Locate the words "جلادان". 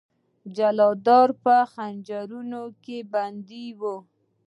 0.55-1.29